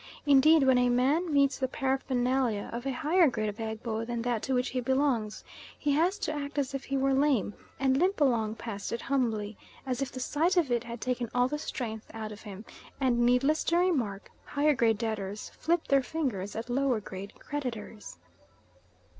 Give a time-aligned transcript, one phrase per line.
[0.25, 4.41] Indeed, when a man meets the paraphernalia of a higher grade of Egbo than that
[4.41, 5.43] to which he belongs,
[5.77, 9.55] he has to act as if he were lame, and limp along past it humbly,
[9.85, 12.65] as if the sight of it had taken all the strength out of him,
[12.99, 18.17] and, needless to remark, higher grade debtors flip their fingers at lower grade creditors.